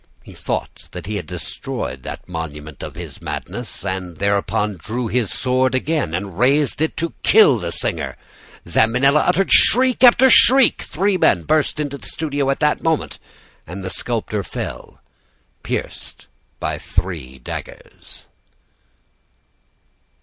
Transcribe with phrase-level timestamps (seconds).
[0.23, 5.07] He thought that he had destroyed that monument of his madness, and thereupon he drew
[5.09, 8.17] his sword again, and raised it to kill the singer.
[8.67, 10.81] Zambinella uttered shriek after shriek.
[10.81, 13.19] Three men burst into the studio at that moment,
[13.67, 15.01] and the sculptor fell,
[15.61, 16.25] pieced
[16.59, 18.25] by three daggers.